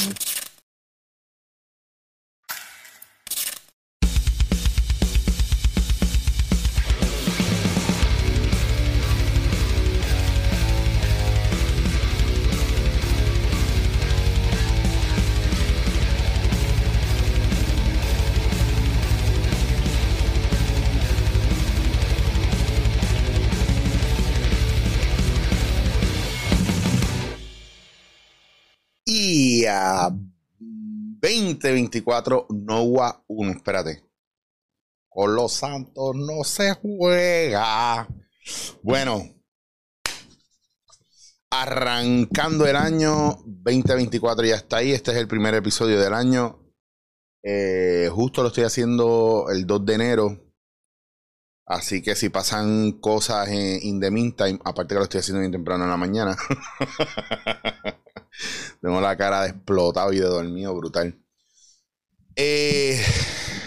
Y 0.00 0.29
2024 31.60 32.46
NOWA 32.50 33.24
1. 33.28 33.52
Espérate. 33.52 34.04
Con 35.08 35.34
los 35.34 35.52
Santos 35.52 36.16
no 36.16 36.44
se 36.44 36.74
juega. 36.74 38.08
Bueno, 38.82 39.22
arrancando 41.50 42.66
el 42.66 42.76
año 42.76 43.38
2024 43.44 44.46
ya 44.46 44.56
está 44.56 44.78
ahí. 44.78 44.92
Este 44.92 45.10
es 45.10 45.18
el 45.18 45.28
primer 45.28 45.54
episodio 45.54 46.00
del 46.00 46.14
año. 46.14 46.60
Eh, 47.42 48.08
justo 48.12 48.42
lo 48.42 48.48
estoy 48.48 48.64
haciendo 48.64 49.46
el 49.50 49.66
2 49.66 49.84
de 49.84 49.94
enero. 49.94 50.46
Así 51.66 52.02
que 52.02 52.16
si 52.16 52.30
pasan 52.30 52.92
cosas 53.00 53.48
en 53.48 53.78
in 53.82 54.00
the 54.00 54.10
meantime, 54.10 54.58
aparte 54.64 54.94
que 54.94 54.98
lo 54.98 55.04
estoy 55.04 55.20
haciendo 55.20 55.40
bien 55.40 55.52
temprano 55.52 55.84
en 55.84 55.90
la 55.90 55.96
mañana. 55.96 56.36
Tengo 58.80 59.00
la 59.00 59.16
cara 59.16 59.42
de 59.42 59.50
explotado 59.50 60.12
y 60.12 60.18
de 60.18 60.26
dormido 60.26 60.74
brutal. 60.74 61.16
Eh, 62.42 62.98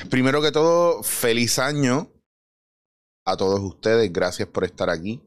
primero 0.10 0.42
que 0.42 0.52
todo, 0.52 1.04
feliz 1.04 1.60
año 1.60 2.12
a 3.24 3.38
todos 3.38 3.60
ustedes. 3.60 4.12
Gracias 4.12 4.48
por 4.48 4.64
estar 4.64 4.90
aquí. 4.90 5.22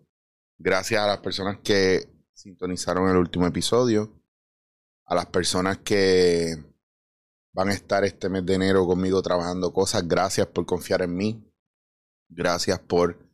Gracias 0.59 1.01
a 1.01 1.07
las 1.07 1.19
personas 1.19 1.59
que 1.63 2.09
sintonizaron 2.35 3.09
el 3.09 3.17
último 3.17 3.47
episodio. 3.47 4.21
A 5.05 5.15
las 5.15 5.27
personas 5.27 5.79
que 5.79 6.57
van 7.53 7.69
a 7.69 7.75
estar 7.75 8.03
este 8.03 8.29
mes 8.29 8.45
de 8.45 8.55
enero 8.55 8.85
conmigo 8.85 9.23
trabajando 9.23 9.73
cosas. 9.73 10.09
Gracias 10.09 10.49
por 10.49 10.67
confiar 10.67 11.03
en 11.03 11.15
mí. 11.15 11.49
Gracias 12.29 12.81
por 12.81 13.31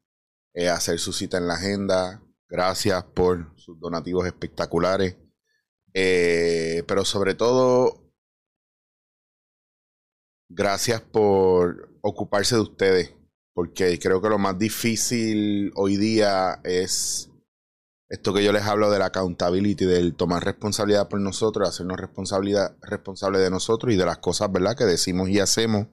eh, 0.53 0.69
hacer 0.69 0.99
su 0.99 1.15
cita 1.15 1.39
en 1.39 1.49
la 1.49 1.55
agenda. 1.55 2.23
Gracias 2.51 3.03
por 3.03 3.59
sus 3.59 3.81
donativos 3.81 4.27
espectaculares. 4.27 5.17
Eh, 5.95 6.85
pero 6.87 7.07
sobre 7.07 7.35
todo, 7.35 8.02
gracias 10.55 11.01
por 11.01 11.91
ocuparse 12.03 12.57
de 12.57 12.63
ustedes, 12.63 13.15
porque 13.55 13.99
creo 13.99 14.21
que 14.21 14.29
lo 14.29 14.39
más 14.39 14.59
difícil 14.59 15.73
hoy 15.75 15.97
día 15.97 16.61
es 16.65 17.31
esto 18.13 18.35
que 18.35 18.45
yo 18.45 18.53
les 18.53 18.65
hablo 18.65 18.91
de 18.91 18.99
la 18.99 19.07
accountability, 19.07 19.87
del 19.87 20.15
tomar 20.15 20.45
responsabilidad 20.45 21.09
por 21.09 21.19
nosotros, 21.19 21.67
hacernos 21.67 21.99
responsabilidad, 21.99 22.77
responsable 22.83 23.39
de 23.39 23.49
nosotros 23.49 23.95
y 23.95 23.97
de 23.97 24.05
las 24.05 24.19
cosas, 24.19 24.53
¿verdad?, 24.53 24.77
que 24.77 24.85
decimos 24.85 25.31
y 25.31 25.41
hacemos. 25.41 25.87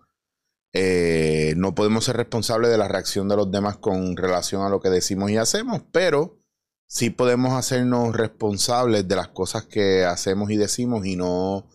Eh, 0.74 1.54
no 1.56 1.74
podemos 1.74 2.04
ser 2.04 2.18
responsables 2.18 2.72
de 2.72 2.78
la 2.78 2.90
reacción 2.90 3.30
de 3.30 3.38
los 3.38 3.50
demás 3.50 3.78
con 3.78 4.18
relación 4.18 4.64
a 4.64 4.70
lo 4.70 4.82
que 4.82 4.90
decimos 4.90 5.32
y 5.32 5.38
hacemos, 5.38 5.82
pero 5.94 6.44
sí 6.88 7.10
podemos 7.10 7.54
hacernos 7.54 8.14
responsables 8.14 9.08
de 9.08 9.16
las 9.16 9.30
cosas 9.30 9.66
que 9.66 10.04
hacemos 10.04 10.52
y 10.52 10.58
decimos 10.58 11.06
y 11.06 11.16
no 11.16 11.70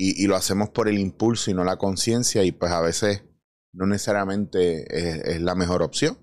y, 0.00 0.28
lo 0.28 0.36
hacemos 0.36 0.68
por 0.70 0.88
el 0.88 0.96
impulso 0.96 1.50
y 1.50 1.54
no 1.54 1.64
la 1.64 1.76
conciencia 1.76 2.44
y 2.44 2.52
pues 2.52 2.70
a 2.70 2.80
veces 2.80 3.24
no 3.72 3.84
necesariamente 3.84 5.32
es, 5.34 5.40
la 5.42 5.56
mejor 5.56 5.82
opción 5.82 6.16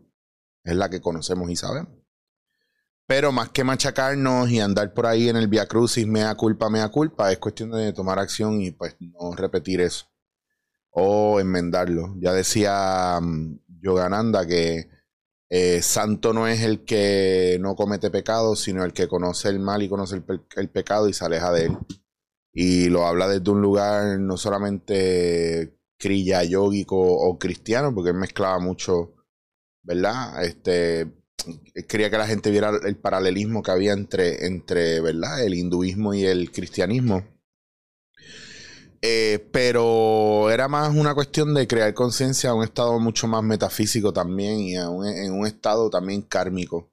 es 0.63 0.77
la 0.77 0.89
que 0.89 1.01
conocemos 1.01 1.49
y 1.49 1.57
sabemos. 1.57 1.91
Pero 3.05 3.33
más 3.33 3.49
que 3.49 3.65
machacarnos 3.65 4.49
y 4.49 4.61
andar 4.61 4.93
por 4.93 5.05
ahí 5.05 5.27
en 5.27 5.35
el 5.35 5.49
via 5.49 5.67
crucis 5.67 6.07
mea 6.07 6.35
culpa 6.35 6.69
mea 6.69 6.87
culpa 6.87 7.31
es 7.33 7.37
cuestión 7.37 7.71
de 7.71 7.91
tomar 7.91 8.17
acción 8.17 8.61
y 8.61 8.71
pues 8.71 8.95
no 8.99 9.35
repetir 9.35 9.81
eso. 9.81 10.05
O 10.89 11.41
enmendarlo. 11.41 12.15
Ya 12.19 12.31
decía 12.31 13.19
um, 13.21 13.59
Yogananda 13.67 14.47
que 14.47 14.89
eh, 15.49 15.81
santo 15.81 16.31
no 16.31 16.47
es 16.47 16.61
el 16.61 16.85
que 16.85 17.57
no 17.59 17.75
comete 17.75 18.09
pecado, 18.09 18.55
sino 18.55 18.85
el 18.85 18.93
que 18.93 19.09
conoce 19.09 19.49
el 19.49 19.59
mal 19.59 19.83
y 19.83 19.89
conoce 19.89 20.15
el, 20.55 20.69
pecado 20.69 21.09
y 21.09 21.13
se 21.13 21.25
aleja 21.25 21.51
de 21.51 21.65
él. 21.65 21.77
Y 22.57 22.87
lo 22.87 23.05
habla 23.05 23.27
desde 23.27 23.51
un 23.51 23.61
lugar 23.61 24.17
no 24.17 24.37
solamente 24.37 25.77
crilla 25.99 26.41
yógico 26.43 26.97
o 26.97 27.37
cristiano, 27.37 27.93
porque 27.93 28.11
él 28.11 28.15
mezclaba 28.15 28.59
mucho, 28.59 29.13
¿verdad? 29.83 30.41
Este, 30.41 31.11
quería 31.87 32.09
que 32.09 32.17
la 32.17 32.27
gente 32.27 32.51
viera 32.51 32.71
el 32.85 32.95
paralelismo 32.95 33.61
que 33.61 33.71
había 33.71 33.91
entre, 33.91 34.45
entre 34.47 35.01
¿verdad? 35.01 35.43
el 35.43 35.53
hinduismo 35.53 36.13
y 36.13 36.23
el 36.23 36.51
cristianismo. 36.51 37.27
Eh, 39.01 39.49
pero 39.51 40.49
era 40.49 40.69
más 40.69 40.95
una 40.95 41.13
cuestión 41.13 41.53
de 41.53 41.67
crear 41.67 41.93
conciencia 41.93 42.51
a 42.51 42.53
un 42.53 42.63
estado 42.63 42.97
mucho 42.99 43.27
más 43.27 43.43
metafísico 43.43 44.13
también 44.13 44.59
y 44.61 44.75
en 44.75 45.33
un 45.33 45.45
estado 45.45 45.89
también 45.89 46.21
kármico. 46.21 46.89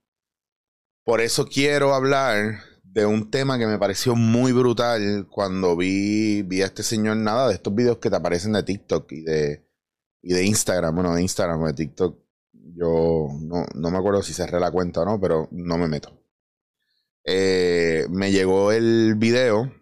Por 1.05 1.21
eso 1.21 1.47
quiero 1.47 1.95
hablar 1.95 2.61
de 2.93 3.07
un 3.07 3.31
tema 3.31 3.59
que 3.59 3.67
me 3.67 3.79
pareció 3.79 4.15
muy 4.15 4.53
brutal 4.53 5.27
cuando 5.31 5.77
vi, 5.77 6.43
vi 6.43 6.61
a 6.61 6.67
este 6.67 6.83
señor 6.83 7.17
nada 7.17 7.49
de 7.49 7.55
estos 7.55 7.75
videos 7.75 7.99
que 7.99 8.11
te 8.11 8.17
aparecen 8.17 8.53
de 8.53 8.63
TikTok 8.63 9.11
y 9.13 9.23
de, 9.23 9.67
y 10.21 10.35
de 10.35 10.45
Instagram. 10.45 10.95
Bueno, 10.95 11.15
de 11.15 11.23
Instagram 11.23 11.63
o 11.63 11.67
de 11.69 11.73
TikTok. 11.73 12.19
Yo 12.53 13.29
no, 13.41 13.65
no 13.75 13.91
me 13.91 13.97
acuerdo 13.97 14.23
si 14.23 14.35
cerré 14.35 14.61
la 14.61 14.71
cuenta 14.71 15.01
o 15.01 15.05
no, 15.07 15.19
pero 15.19 15.49
no 15.53 15.79
me 15.79 15.89
meto. 15.89 16.23
Eh, 17.25 18.07
me 18.11 18.31
llegó 18.31 18.73
el 18.73 19.15
video 19.17 19.73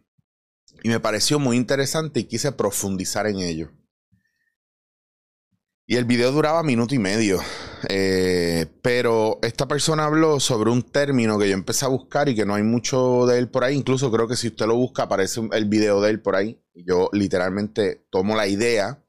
y 0.82 0.88
me 0.88 1.00
pareció 1.00 1.40
muy 1.40 1.56
interesante 1.56 2.20
y 2.20 2.24
quise 2.24 2.52
profundizar 2.52 3.26
en 3.26 3.38
ello. 3.40 3.72
Y 5.90 5.96
el 5.96 6.04
video 6.04 6.30
duraba 6.30 6.62
minuto 6.62 6.94
y 6.94 7.00
medio. 7.00 7.40
Eh, 7.88 8.66
pero 8.80 9.40
esta 9.42 9.66
persona 9.66 10.04
habló 10.04 10.38
sobre 10.38 10.70
un 10.70 10.84
término 10.84 11.36
que 11.36 11.48
yo 11.48 11.54
empecé 11.54 11.84
a 11.84 11.88
buscar 11.88 12.28
y 12.28 12.36
que 12.36 12.46
no 12.46 12.54
hay 12.54 12.62
mucho 12.62 13.26
de 13.26 13.38
él 13.38 13.48
por 13.48 13.64
ahí. 13.64 13.74
Incluso 13.74 14.12
creo 14.12 14.28
que 14.28 14.36
si 14.36 14.46
usted 14.46 14.66
lo 14.66 14.76
busca 14.76 15.02
aparece 15.02 15.40
el 15.50 15.64
video 15.64 16.00
de 16.00 16.10
él 16.10 16.22
por 16.22 16.36
ahí. 16.36 16.62
Yo 16.74 17.10
literalmente 17.12 18.06
tomo 18.08 18.36
la 18.36 18.46
idea 18.46 19.04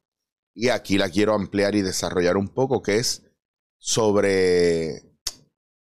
y 0.56 0.70
aquí 0.70 0.98
la 0.98 1.12
quiero 1.12 1.36
ampliar 1.36 1.76
y 1.76 1.84
desarrollar 1.84 2.36
un 2.36 2.48
poco, 2.48 2.82
que 2.82 2.98
es 2.98 3.26
sobre 3.78 5.04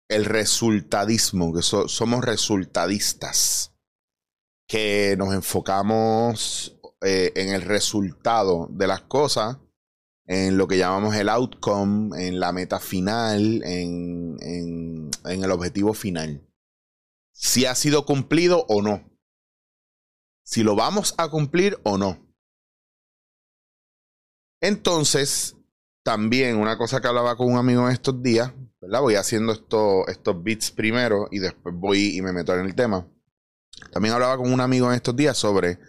el 0.10 0.26
resultadismo, 0.26 1.56
que 1.56 1.64
somos 1.64 2.24
resultadistas 2.24 3.74
que 4.68 5.16
nos 5.18 5.34
enfocamos 5.34 6.80
eh, 7.02 7.32
en 7.36 7.50
el 7.50 7.64
resultado 7.64 8.68
de 8.70 8.86
las 8.86 9.02
cosas, 9.02 9.58
en 10.26 10.58
lo 10.58 10.68
que 10.68 10.78
llamamos 10.78 11.16
el 11.16 11.30
outcome, 11.30 12.28
en 12.28 12.40
la 12.40 12.52
meta 12.52 12.80
final, 12.80 13.62
en, 13.64 14.38
en, 14.42 15.12
el 15.44 15.52
objetivo 15.52 15.94
final. 15.94 16.48
Si 17.32 17.66
ha 17.66 17.76
sido 17.76 18.06
cumplido 18.06 18.66
o 18.70 18.82
no. 18.82 19.10
Si 20.44 20.64
lo 20.64 20.76
vamos 20.76 21.14
a 21.18 21.30
cumplir 21.30 21.80
o 21.84 21.98
no. 21.98 22.20
Entonces, 24.62 25.58
también 26.04 26.58
una 26.58 26.78
cosa 26.78 27.02
que 27.02 27.08
hablaba 27.08 27.36
con 27.36 27.52
un 27.52 27.58
amigo 27.58 27.86
en 27.86 27.94
estos 27.94 28.22
días, 28.22 28.54
¿verdad? 28.80 29.02
Voy 29.02 29.16
haciendo 29.16 29.52
esto, 29.52 30.08
estos 30.08 30.42
bits 30.42 30.72
primero 30.72 31.28
y 31.32 31.40
después 31.40 31.76
voy 31.76 32.18
y 32.18 32.22
me 32.22 32.32
meto 32.32 32.54
en 32.54 32.66
el 32.66 32.76
tema. 32.76 33.10
También 33.92 34.14
hablaba 34.14 34.38
con 34.38 34.52
un 34.52 34.62
amigo 34.62 34.88
en 34.90 34.96
estos 34.96 35.16
días 35.16 35.38
sobre 35.38 35.80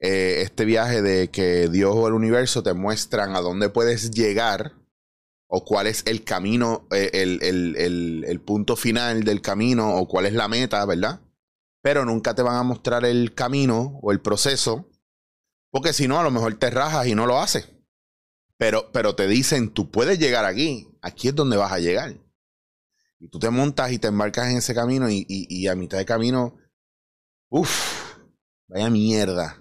eh, 0.00 0.42
este 0.42 0.64
viaje 0.64 1.02
de 1.02 1.28
que 1.28 1.68
Dios 1.68 1.94
o 1.94 2.08
el 2.08 2.14
universo 2.14 2.62
te 2.62 2.74
muestran 2.74 3.36
a 3.36 3.40
dónde 3.40 3.68
puedes 3.68 4.10
llegar 4.10 4.74
o 5.46 5.64
cuál 5.64 5.86
es 5.86 6.02
el 6.06 6.24
camino, 6.24 6.86
eh, 6.92 7.10
el, 7.12 8.40
punto 8.44 8.76
final 8.76 9.24
del 9.24 9.42
camino 9.42 9.96
o 9.96 10.08
cuál 10.08 10.26
es 10.26 10.32
la 10.32 10.48
meta, 10.48 10.84
¿verdad? 10.86 11.20
Pero 11.82 12.04
nunca 12.04 12.34
te 12.34 12.42
van 12.42 12.56
a 12.56 12.62
mostrar 12.62 13.04
el 13.04 13.34
camino 13.34 13.98
o 14.02 14.12
el 14.12 14.20
proceso, 14.20 14.88
porque 15.70 15.92
si 15.92 16.08
no, 16.08 16.18
a 16.18 16.22
lo 16.22 16.30
mejor 16.30 16.54
te 16.54 16.70
rajas 16.70 17.06
y 17.06 17.14
no 17.14 17.26
lo 17.26 17.40
haces. 17.40 17.68
Pero, 18.56 18.90
pero 18.92 19.14
te 19.14 19.26
dicen, 19.26 19.70
tú 19.70 19.90
puedes 19.90 20.18
llegar 20.18 20.44
aquí, 20.44 20.88
aquí 21.02 21.28
es 21.28 21.34
donde 21.34 21.56
vas 21.56 21.72
a 21.72 21.78
llegar. 21.78 22.16
Y 23.18 23.28
tú 23.28 23.38
te 23.38 23.50
montas 23.50 23.92
y 23.92 23.98
te 23.98 24.08
embarcas 24.08 24.50
en 24.50 24.58
ese 24.58 24.74
camino 24.74 25.08
y 25.10 25.66
a 25.66 25.74
mitad 25.74 25.98
de 25.98 26.06
camino 26.06 26.56
Uf, 27.52 28.16
vaya 28.68 28.88
mierda. 28.90 29.59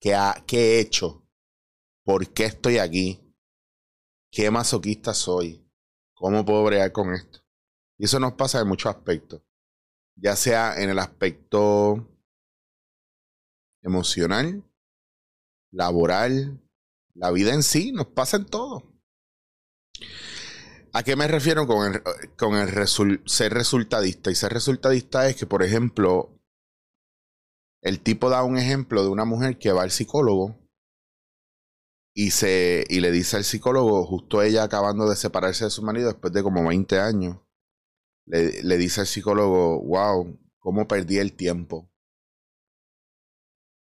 ¿Qué, 0.00 0.14
he 0.52 0.80
hecho? 0.80 1.22
¿Por 2.04 2.32
qué 2.32 2.46
estoy 2.46 2.78
aquí? 2.78 3.20
¿Qué 4.32 4.50
masoquista 4.50 5.12
soy? 5.12 5.68
¿Cómo 6.14 6.44
puedo 6.44 6.64
bregar 6.64 6.90
con 6.92 7.12
esto? 7.12 7.40
Y 7.98 8.06
eso 8.06 8.18
nos 8.18 8.32
pasa 8.32 8.60
en 8.60 8.68
muchos 8.68 8.94
aspectos. 8.94 9.42
Ya 10.16 10.36
sea 10.36 10.80
en 10.82 10.88
el 10.88 10.98
aspecto 10.98 12.08
emocional, 13.82 14.64
laboral, 15.70 16.60
la 17.14 17.30
vida 17.30 17.52
en 17.52 17.62
sí, 17.62 17.92
nos 17.92 18.06
pasa 18.06 18.38
en 18.38 18.46
todo. 18.46 18.90
¿A 20.92 21.02
qué 21.02 21.14
me 21.14 21.28
refiero 21.28 21.66
con 21.66 21.94
el, 21.94 22.02
con 22.36 22.54
el 22.56 22.88
ser 23.26 23.52
resultadista? 23.52 24.30
Y 24.30 24.34
ser 24.34 24.52
resultadista 24.52 25.28
es 25.28 25.36
que, 25.36 25.46
por 25.46 25.62
ejemplo, 25.62 26.39
el 27.82 28.00
tipo 28.00 28.30
da 28.30 28.44
un 28.44 28.58
ejemplo 28.58 29.02
de 29.02 29.08
una 29.08 29.24
mujer 29.24 29.58
que 29.58 29.72
va 29.72 29.82
al 29.82 29.90
psicólogo 29.90 30.58
y, 32.14 32.32
se, 32.32 32.84
y 32.88 33.00
le 33.00 33.10
dice 33.10 33.36
al 33.36 33.44
psicólogo, 33.44 34.04
justo 34.06 34.42
ella 34.42 34.64
acabando 34.64 35.08
de 35.08 35.16
separarse 35.16 35.64
de 35.64 35.70
su 35.70 35.82
marido 35.82 36.08
después 36.08 36.32
de 36.32 36.42
como 36.42 36.66
20 36.66 36.98
años, 36.98 37.38
le, 38.26 38.62
le 38.62 38.76
dice 38.76 39.00
al 39.00 39.06
psicólogo, 39.06 39.80
wow, 39.82 40.38
¿cómo 40.58 40.86
perdí 40.86 41.18
el 41.18 41.34
tiempo? 41.34 41.90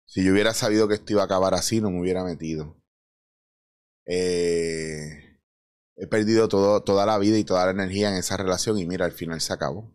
Si 0.06 0.24
yo 0.24 0.31
hubiera 0.31 0.53
sabido 0.53 0.88
que 0.88 0.95
esto 0.95 1.13
iba 1.13 1.24
a 1.24 1.25
acabar 1.25 1.53
así, 1.53 1.81
no 1.81 1.89
me 1.89 2.00
hubiera 2.00 2.24
metido. 2.24 2.80
Eh, 4.06 5.39
he 5.95 6.07
perdido 6.07 6.47
todo, 6.47 6.83
toda 6.83 7.06
la 7.06 7.18
vida 7.18 7.38
y 7.38 7.44
toda 7.44 7.65
la 7.65 7.71
energía 7.71 8.09
en 8.09 8.15
esa 8.15 8.38
relación 8.38 8.77
y 8.77 8.85
mira, 8.85 9.06
al 9.06 9.12
final 9.12 9.41
se 9.41 9.53
acabó. 9.53 9.91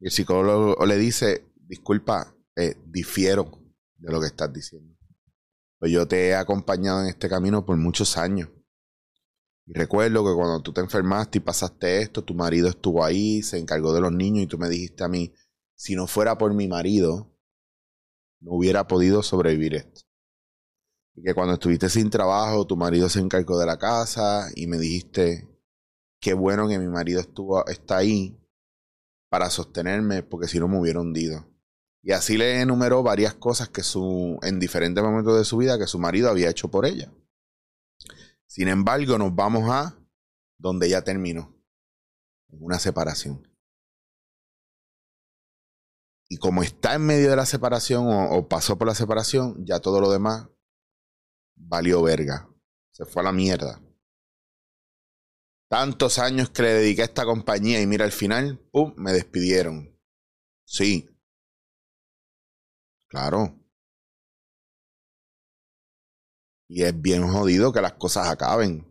Y 0.00 0.06
el 0.06 0.10
psicólogo 0.10 0.84
le 0.84 0.96
dice, 0.96 1.46
disculpa, 1.54 2.35
eh, 2.56 2.76
difiero 2.86 3.50
de 3.96 4.12
lo 4.12 4.20
que 4.20 4.26
estás 4.26 4.52
diciendo. 4.52 4.96
Pues 5.78 5.92
yo 5.92 6.08
te 6.08 6.28
he 6.28 6.34
acompañado 6.34 7.02
en 7.02 7.08
este 7.08 7.28
camino 7.28 7.64
por 7.64 7.76
muchos 7.76 8.16
años. 8.16 8.48
Y 9.66 9.74
recuerdo 9.74 10.24
que 10.24 10.34
cuando 10.34 10.62
tú 10.62 10.72
te 10.72 10.80
enfermaste 10.80 11.38
y 11.38 11.40
pasaste 11.40 12.00
esto, 12.00 12.24
tu 12.24 12.34
marido 12.34 12.68
estuvo 12.68 13.04
ahí, 13.04 13.42
se 13.42 13.58
encargó 13.58 13.92
de 13.92 14.00
los 14.00 14.12
niños 14.12 14.44
y 14.44 14.46
tú 14.46 14.58
me 14.58 14.68
dijiste 14.68 15.04
a 15.04 15.08
mí, 15.08 15.34
si 15.74 15.94
no 15.94 16.06
fuera 16.06 16.38
por 16.38 16.54
mi 16.54 16.68
marido, 16.68 17.36
no 18.40 18.52
hubiera 18.52 18.86
podido 18.86 19.22
sobrevivir 19.22 19.74
esto. 19.74 20.02
Y 21.14 21.22
que 21.22 21.34
cuando 21.34 21.54
estuviste 21.54 21.88
sin 21.88 22.10
trabajo, 22.10 22.66
tu 22.66 22.76
marido 22.76 23.08
se 23.08 23.20
encargó 23.20 23.58
de 23.58 23.66
la 23.66 23.78
casa 23.78 24.48
y 24.54 24.66
me 24.66 24.78
dijiste, 24.78 25.48
qué 26.20 26.32
bueno 26.34 26.68
que 26.68 26.78
mi 26.78 26.88
marido 26.88 27.20
estuvo, 27.20 27.66
está 27.66 27.98
ahí 27.98 28.38
para 29.28 29.50
sostenerme 29.50 30.22
porque 30.22 30.48
si 30.48 30.58
no 30.58 30.68
me 30.68 30.78
hubiera 30.78 31.00
hundido. 31.00 31.55
Y 32.06 32.12
así 32.12 32.38
le 32.38 32.60
enumeró 32.60 33.02
varias 33.02 33.34
cosas 33.34 33.68
que 33.68 33.82
su, 33.82 34.38
en 34.42 34.60
diferentes 34.60 35.02
momentos 35.02 35.36
de 35.36 35.44
su 35.44 35.56
vida 35.56 35.76
que 35.76 35.88
su 35.88 35.98
marido 35.98 36.30
había 36.30 36.48
hecho 36.48 36.70
por 36.70 36.86
ella. 36.86 37.12
Sin 38.46 38.68
embargo, 38.68 39.18
nos 39.18 39.34
vamos 39.34 39.68
a 39.68 39.98
donde 40.56 40.88
ya 40.88 41.02
terminó, 41.02 41.60
una 42.48 42.78
separación. 42.78 43.52
Y 46.28 46.36
como 46.36 46.62
está 46.62 46.94
en 46.94 47.06
medio 47.06 47.28
de 47.28 47.34
la 47.34 47.44
separación 47.44 48.06
o, 48.08 48.46
pasó 48.46 48.78
por 48.78 48.86
la 48.86 48.94
separación, 48.94 49.66
ya 49.66 49.80
todo 49.80 50.00
lo 50.00 50.08
demás 50.08 50.48
valió 51.56 52.02
verga. 52.02 52.48
Se 52.92 53.04
fue 53.04 53.22
a 53.22 53.24
la 53.24 53.32
mierda. 53.32 53.82
Tantos 55.68 56.20
años 56.20 56.50
que 56.50 56.62
le 56.62 56.72
dediqué 56.74 57.02
a 57.02 57.06
esta 57.06 57.24
compañía 57.24 57.80
y 57.80 57.86
mira 57.88 58.04
al 58.04 58.12
final, 58.12 58.60
¡pum! 58.70 58.94
Me 58.96 59.12
despidieron. 59.12 59.98
Sí. 60.64 61.10
Claro. 63.08 63.56
Y 66.68 66.84
es 66.84 67.00
bien 67.00 67.26
jodido 67.26 67.72
que 67.72 67.80
las 67.80 67.94
cosas 67.94 68.28
acaben. 68.28 68.84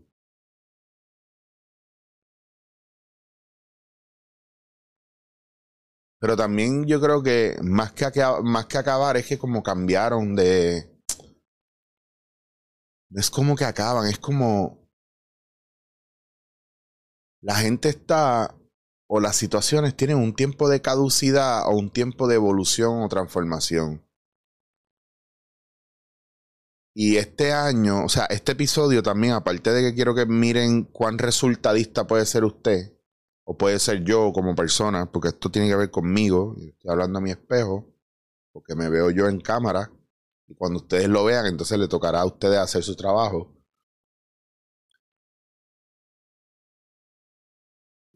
Pero 6.20 6.36
también 6.36 6.86
yo 6.88 7.00
creo 7.00 7.22
que 7.22 7.56
más 7.62 7.92
que, 7.94 8.06
más 8.44 8.66
que 8.66 8.78
acabar 8.78 9.16
es 9.18 9.28
que 9.28 9.38
como 9.38 9.62
cambiaron 9.62 10.36
de... 10.36 10.92
Es 13.12 13.30
como 13.30 13.56
que 13.56 13.66
acaban, 13.66 14.08
es 14.08 14.20
como... 14.20 14.90
La 17.42 17.56
gente 17.56 17.90
está, 17.90 18.56
o 19.08 19.20
las 19.20 19.36
situaciones 19.36 19.96
tienen 19.96 20.18
un 20.18 20.34
tiempo 20.34 20.70
de 20.70 20.82
caducidad 20.82 21.68
o 21.68 21.72
un 21.72 21.92
tiempo 21.92 22.28
de 22.28 22.36
evolución 22.36 23.04
o 23.04 23.10
transformación. 23.10 24.04
Y 26.98 27.18
este 27.18 27.52
año, 27.52 28.06
o 28.06 28.10
sea, 28.10 28.26
este 28.26 28.54
episodio 28.54 29.04
también, 29.04 29.34
aparte 29.34 29.72
de 29.72 29.82
que 29.82 29.96
quiero 29.96 30.16
que 30.16 30.26
miren 30.26 30.86
cuán 30.86 31.18
resultadista 31.18 32.08
puede 32.08 32.26
ser 32.26 32.46
usted, 32.46 32.94
o 33.44 33.58
puede 33.58 33.80
ser 33.80 34.04
yo 34.04 34.32
como 34.34 34.56
persona, 34.56 35.12
porque 35.12 35.28
esto 35.30 35.52
tiene 35.52 35.68
que 35.68 35.76
ver 35.76 35.92
conmigo, 35.92 36.56
estoy 36.58 36.92
hablando 36.92 37.20
a 37.20 37.22
mi 37.22 37.32
espejo, 37.32 37.94
porque 38.54 38.76
me 38.76 38.90
veo 38.90 39.12
yo 39.12 39.28
en 39.28 39.42
cámara, 39.42 39.92
y 40.48 40.56
cuando 40.56 40.80
ustedes 40.80 41.10
lo 41.10 41.26
vean, 41.26 41.46
entonces 41.48 41.78
le 41.78 41.88
tocará 41.88 42.22
a 42.22 42.26
ustedes 42.26 42.60
hacer 42.60 42.82
su 42.84 42.96
trabajo. 42.96 43.55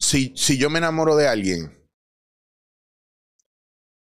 Si, 0.09 0.33
si 0.35 0.57
yo 0.57 0.71
me 0.71 0.79
enamoro 0.79 1.15
de 1.15 1.27
alguien, 1.27 1.71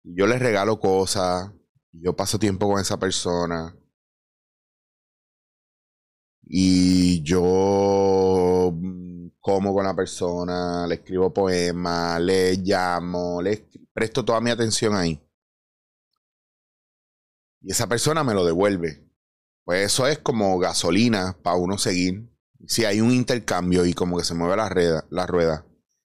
yo 0.03 0.27
les 0.27 0.39
regalo 0.39 0.79
cosas, 0.79 1.51
yo 1.93 2.15
paso 2.15 2.39
tiempo 2.39 2.69
con 2.69 2.79
esa 2.79 2.99
persona, 2.99 3.75
y 6.43 7.23
yo 7.23 8.71
como 9.41 9.73
con 9.73 9.85
la 9.85 9.97
persona, 9.97 10.87
le 10.87 10.97
escribo 10.97 11.33
poemas, 11.33 12.21
le 12.21 12.57
llamo, 12.57 13.41
le 13.41 13.67
presto 13.95 14.27
toda 14.27 14.43
mi 14.43 14.51
atención 14.51 14.95
ahí. 14.95 15.27
Y 17.63 17.73
esa 17.73 17.87
persona 17.87 18.23
me 18.23 18.35
lo 18.35 18.45
devuelve. 18.45 19.11
Pues 19.65 19.87
eso 19.87 20.07
es 20.07 20.19
como 20.19 20.59
gasolina 20.59 21.35
para 21.43 21.57
uno 21.57 21.79
seguir. 21.79 22.31
Si 22.67 22.85
hay 22.85 23.01
un 23.01 23.11
intercambio 23.11 23.87
y 23.87 23.95
como 23.95 24.19
que 24.19 24.25
se 24.25 24.35
mueve 24.35 24.57
la 24.59 25.07
la 25.09 25.27
rueda. 25.27 25.65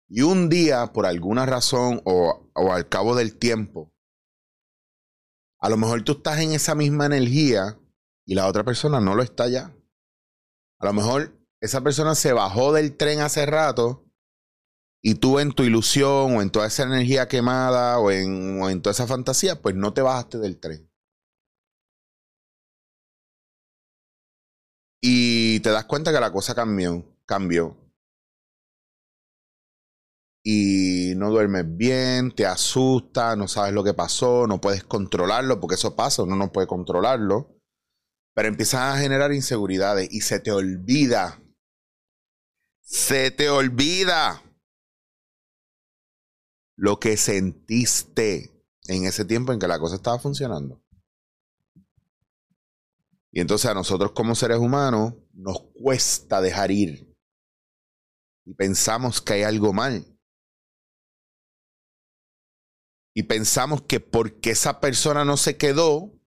Y 0.10 0.24
un 0.24 0.50
día, 0.50 0.92
por 0.92 1.06
alguna 1.06 1.46
razón 1.46 2.02
o, 2.04 2.50
o 2.54 2.74
al 2.74 2.90
cabo 2.90 3.16
del 3.16 3.38
tiempo, 3.38 3.94
a 5.60 5.70
lo 5.70 5.78
mejor 5.78 6.04
tú 6.04 6.14
estás 6.14 6.40
en 6.40 6.54
esa 6.54 6.74
misma 6.74 7.06
energía 7.06 7.80
y 8.26 8.36
la 8.36 8.48
otra 8.48 8.64
persona 8.64 9.00
no 9.00 9.14
lo 9.14 9.22
está 9.22 9.48
ya. 9.48 9.76
A 10.80 10.86
lo 10.86 10.94
mejor 10.94 11.38
esa 11.62 11.82
persona 11.82 12.16
se 12.16 12.34
bajó 12.34 12.74
del 12.74 12.96
tren 12.96 13.20
hace 13.20 13.46
rato 13.46 14.06
y 15.02 15.16
tú 15.16 15.40
en 15.40 15.52
tu 15.52 15.64
ilusión 15.64 16.38
o 16.38 16.42
en 16.42 16.50
toda 16.50 16.68
esa 16.68 16.84
energía 16.84 17.28
quemada 17.28 18.00
o 18.00 18.12
en, 18.12 18.62
en 18.64 18.82
toda 18.82 18.92
esa 18.92 19.08
fantasía, 19.08 19.62
pues 19.62 19.76
no 19.76 19.94
te 19.94 20.02
bajaste 20.02 20.38
del 20.38 20.60
tren. 20.60 20.90
Y 25.02 25.60
te 25.62 25.70
das 25.70 25.86
cuenta 25.86 26.12
que 26.12 26.20
la 26.20 26.32
cosa 26.32 26.56
cambió, 26.56 27.06
cambió. 27.26 27.78
Y 30.52 31.14
no 31.16 31.30
duermes 31.30 31.66
bien, 31.78 32.32
te 32.32 32.46
asusta, 32.46 33.36
no 33.36 33.48
sabes 33.48 33.74
lo 33.74 33.84
que 33.84 33.94
pasó, 33.94 34.48
no 34.48 34.60
puedes 34.60 34.84
controlarlo, 34.84 35.60
porque 35.60 35.76
eso 35.76 35.96
pasa, 35.96 36.24
uno 36.24 36.36
no 36.36 36.52
puede 36.52 36.66
controlarlo. 36.66 37.56
Pero 38.34 38.48
empiezas 38.48 38.96
a 38.96 39.00
generar 39.00 39.32
inseguridades 39.32 40.08
y 40.12 40.22
se 40.22 40.40
te 40.40 40.52
olvida 40.52 41.40
se 42.90 43.30
te 43.30 43.52
olvida 43.52 44.42
lo 46.76 47.00
que 47.00 47.18
sentiste 47.18 48.66
en 48.88 49.06
ese 49.06 49.26
tiempo 49.26 49.54
en 49.54 49.60
que 49.60 49.68
la 49.68 49.78
cosa 49.78 49.98
estaba 49.98 50.18
funcionando. 50.18 50.84
Y 53.32 53.42
entonces 53.42 53.70
a 53.70 53.76
nosotros 53.76 54.14
como 54.14 54.34
seres 54.34 54.58
humanos 54.58 55.14
nos 55.34 55.62
cuesta 55.80 56.42
dejar 56.42 56.72
ir. 56.72 57.16
Y 58.46 58.56
pensamos 58.56 59.22
que 59.22 59.34
hay 59.34 59.44
algo 59.44 59.72
mal. 59.72 60.19
Y 63.20 63.24
pensamos 63.24 63.82
que 63.82 64.00
porque 64.00 64.52
esa 64.52 64.80
persona 64.80 65.26
no 65.26 65.36
se 65.36 65.58
quedó, 65.58 66.18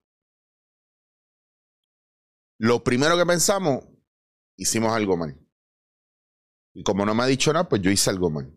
lo 2.59 2.83
primero 2.83 3.17
que 3.17 3.25
pensamos, 3.25 3.83
hicimos 4.57 4.93
algo 4.93 5.17
mal. 5.17 5.35
Y 6.75 6.83
como 6.83 7.03
no 7.03 7.15
me 7.15 7.23
ha 7.23 7.25
dicho 7.25 7.51
nada, 7.51 7.67
pues 7.67 7.81
yo 7.81 7.89
hice 7.89 8.11
algo 8.11 8.29
mal. 8.29 8.55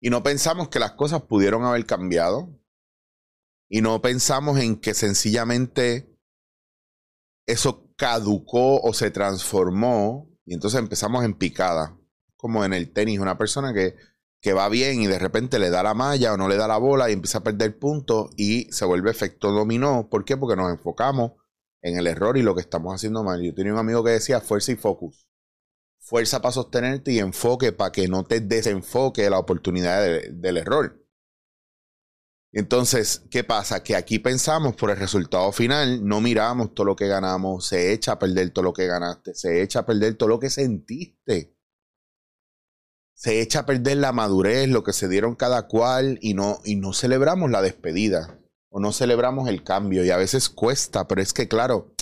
Y 0.00 0.08
no 0.08 0.22
pensamos 0.22 0.68
que 0.68 0.78
las 0.78 0.92
cosas 0.92 1.22
pudieron 1.22 1.64
haber 1.64 1.84
cambiado. 1.84 2.56
Y 3.68 3.80
no 3.80 4.00
pensamos 4.00 4.60
en 4.60 4.76
que 4.76 4.94
sencillamente 4.94 6.16
eso 7.44 7.92
caducó 7.96 8.80
o 8.82 8.94
se 8.94 9.10
transformó. 9.10 10.30
Y 10.44 10.54
entonces 10.54 10.78
empezamos 10.78 11.24
en 11.24 11.34
picada. 11.34 11.98
Como 12.36 12.64
en 12.64 12.72
el 12.72 12.92
tenis, 12.92 13.18
una 13.18 13.36
persona 13.36 13.74
que, 13.74 13.96
que 14.46 14.52
va 14.52 14.68
bien 14.68 15.00
y 15.00 15.08
de 15.08 15.18
repente 15.18 15.58
le 15.58 15.70
da 15.70 15.82
la 15.82 15.92
malla 15.92 16.32
o 16.32 16.36
no 16.36 16.46
le 16.46 16.54
da 16.54 16.68
la 16.68 16.76
bola 16.76 17.10
y 17.10 17.14
empieza 17.14 17.38
a 17.38 17.42
perder 17.42 17.80
puntos 17.80 18.30
y 18.36 18.70
se 18.70 18.84
vuelve 18.84 19.10
efecto 19.10 19.50
dominó. 19.50 20.08
¿Por 20.08 20.24
qué? 20.24 20.36
Porque 20.36 20.54
nos 20.54 20.70
enfocamos 20.70 21.32
en 21.82 21.98
el 21.98 22.06
error 22.06 22.36
y 22.36 22.42
lo 22.42 22.54
que 22.54 22.60
estamos 22.60 22.94
haciendo 22.94 23.24
mal. 23.24 23.42
Yo 23.42 23.52
tenía 23.52 23.72
un 23.72 23.80
amigo 23.80 24.04
que 24.04 24.12
decía 24.12 24.40
fuerza 24.40 24.70
y 24.70 24.76
focus 24.76 25.26
fuerza 25.98 26.40
para 26.40 26.52
sostenerte 26.52 27.10
y 27.10 27.18
enfoque 27.18 27.72
para 27.72 27.90
que 27.90 28.06
no 28.06 28.22
te 28.22 28.38
desenfoque 28.38 29.28
la 29.28 29.40
oportunidad 29.40 30.00
del 30.30 30.58
error. 30.58 31.04
Entonces, 32.52 33.24
¿qué 33.28 33.42
pasa? 33.42 33.82
Que 33.82 33.96
aquí 33.96 34.20
pensamos 34.20 34.76
por 34.76 34.90
el 34.90 34.96
resultado 34.96 35.50
final, 35.50 36.06
no 36.06 36.20
miramos 36.20 36.72
todo 36.72 36.86
lo 36.86 36.94
que 36.94 37.08
ganamos, 37.08 37.66
se 37.66 37.92
echa 37.92 38.12
a 38.12 38.18
perder 38.20 38.50
todo 38.50 38.66
lo 38.66 38.72
que 38.72 38.86
ganaste, 38.86 39.34
se 39.34 39.60
echa 39.60 39.80
a 39.80 39.86
perder 39.86 40.14
todo 40.14 40.28
lo 40.28 40.38
que 40.38 40.50
sentiste. 40.50 41.55
Se 43.16 43.40
echa 43.40 43.60
a 43.60 43.66
perder 43.66 43.96
la 43.96 44.12
madurez, 44.12 44.68
lo 44.68 44.84
que 44.84 44.92
se 44.92 45.08
dieron 45.08 45.34
cada 45.36 45.66
cual 45.66 46.18
y 46.20 46.34
no, 46.34 46.60
y 46.64 46.76
no 46.76 46.92
celebramos 46.92 47.50
la 47.50 47.62
despedida 47.62 48.38
o 48.68 48.78
no 48.78 48.92
celebramos 48.92 49.48
el 49.48 49.64
cambio 49.64 50.04
y 50.04 50.10
a 50.10 50.18
veces 50.18 50.50
cuesta, 50.50 51.08
pero 51.08 51.22
es 51.22 51.32
que 51.32 51.48
claro, 51.48 51.94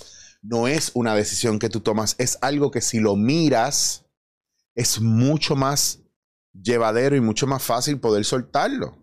no 0.43 0.67
es 0.67 0.91
una 0.95 1.15
decisión 1.15 1.61
que 1.61 1.69
tú 1.69 1.81
tomas, 1.81 2.17
es 2.19 2.37
algo 2.41 2.73
que 2.73 2.81
si 2.81 2.99
lo 2.99 3.15
miras 3.15 4.07
es 4.75 5.01
mucho 5.01 5.55
más 5.55 6.01
llevadero 6.53 7.15
y 7.15 7.21
mucho 7.21 7.47
más 7.47 7.63
fácil 7.63 8.01
poder 8.01 8.25
soltarlo. 8.25 8.99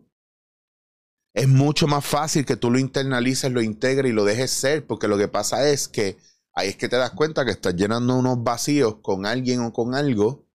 Es 1.34 1.48
mucho 1.48 1.88
más 1.88 2.06
fácil 2.06 2.46
que 2.46 2.58
tú 2.58 2.70
lo 2.70 2.78
internalices, 2.78 3.50
lo 3.54 3.62
integres 3.62 4.12
y 4.12 4.14
lo 4.14 4.26
dejes 4.26 4.52
ser, 4.52 4.86
porque 4.86 5.08
lo 5.08 5.18
que 5.18 5.30
pasa 5.30 5.70
es 5.70 5.88
que 5.88 6.18
ahí 6.54 6.68
es 6.68 6.76
que 6.76 6.90
te 6.90 6.98
das 6.98 7.12
cuenta 7.12 7.46
que 7.46 7.52
estás 7.52 7.74
llenando 7.74 8.18
unos 8.18 8.44
vacíos 8.44 8.98
con 9.02 9.26
alguien 9.26 9.62
o 9.62 9.72
con 9.72 9.96
algo 9.96 10.46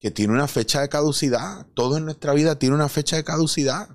que 0.00 0.10
tiene 0.10 0.32
una 0.32 0.48
fecha 0.48 0.80
de 0.80 0.88
caducidad. 0.88 1.66
Todo 1.74 1.96
en 1.96 2.04
nuestra 2.04 2.32
vida 2.34 2.58
tiene 2.58 2.74
una 2.74 2.88
fecha 2.88 3.16
de 3.16 3.24
caducidad. 3.24 3.88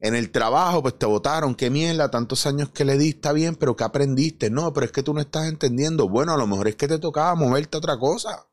En 0.00 0.14
el 0.14 0.30
trabajo, 0.30 0.82
pues 0.82 0.98
te 0.98 1.06
votaron, 1.06 1.54
qué 1.54 1.70
mierda, 1.70 2.10
tantos 2.10 2.46
años 2.46 2.70
que 2.70 2.84
le 2.84 2.98
di, 2.98 3.10
está 3.10 3.32
bien, 3.32 3.56
pero 3.56 3.76
¿qué 3.76 3.84
aprendiste? 3.84 4.50
No, 4.50 4.72
pero 4.72 4.86
es 4.86 4.92
que 4.92 5.02
tú 5.02 5.14
no 5.14 5.20
estás 5.20 5.46
entendiendo. 5.46 6.08
Bueno, 6.08 6.34
a 6.34 6.36
lo 6.36 6.46
mejor 6.46 6.68
es 6.68 6.76
que 6.76 6.88
te 6.88 6.98
tocaba 6.98 7.34
moverte 7.34 7.76
a 7.76 7.78
otra 7.78 7.98
cosa. 7.98 8.48